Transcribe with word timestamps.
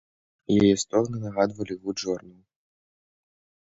Яе 0.61 0.71
стогны 0.85 1.17
нагадвалі 1.27 1.73
гуд 1.85 1.97
жорнаў. 2.07 2.37